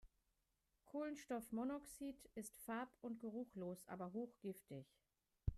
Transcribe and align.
Kohlenstoffmonoxid 0.85 2.17
ist 2.33 2.57
farb- 2.65 2.97
und 3.01 3.19
geruchlos, 3.19 3.85
aber 3.87 4.11
hochgiftig. 4.13 4.87